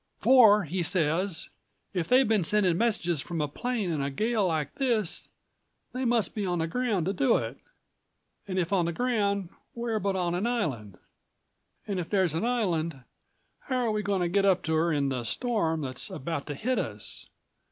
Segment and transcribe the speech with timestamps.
[0.17, 1.49] "'For,' he says,
[1.93, 5.29] 'if they've been sending messages from a plane in a gale like this
[5.93, 7.59] they must be on the ground to do it
[8.47, 10.97] and if on the ground, where but on an island?
[11.85, 13.03] And if there's an island,
[13.59, 16.55] how are we going to get up to her in the storm that's about to
[16.55, 17.27] hit us.